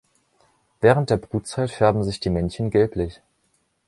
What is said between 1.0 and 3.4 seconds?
der Brutzeit färben sich die Männchen gelblich.